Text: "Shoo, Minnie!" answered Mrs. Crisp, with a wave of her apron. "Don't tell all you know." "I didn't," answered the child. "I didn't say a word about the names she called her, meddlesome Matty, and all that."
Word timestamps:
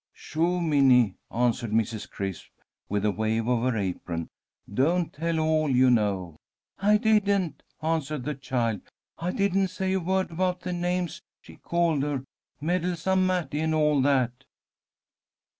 "Shoo, 0.13 0.59
Minnie!" 0.59 1.13
answered 1.29 1.69
Mrs. 1.69 2.09
Crisp, 2.09 2.47
with 2.89 3.05
a 3.05 3.11
wave 3.11 3.47
of 3.47 3.61
her 3.71 3.77
apron. 3.77 4.29
"Don't 4.73 5.13
tell 5.13 5.37
all 5.39 5.69
you 5.69 5.91
know." 5.91 6.37
"I 6.79 6.97
didn't," 6.97 7.61
answered 7.83 8.23
the 8.23 8.33
child. 8.33 8.81
"I 9.19 9.29
didn't 9.29 9.67
say 9.67 9.93
a 9.93 9.99
word 9.99 10.31
about 10.31 10.61
the 10.61 10.73
names 10.73 11.21
she 11.39 11.57
called 11.57 12.01
her, 12.01 12.23
meddlesome 12.59 13.27
Matty, 13.27 13.59
and 13.59 13.75
all 13.75 14.01
that." 14.01 14.45